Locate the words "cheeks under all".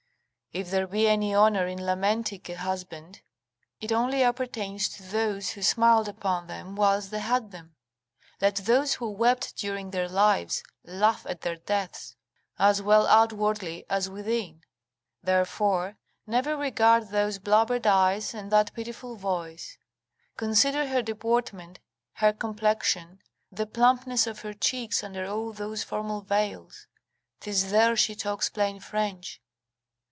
24.53-25.53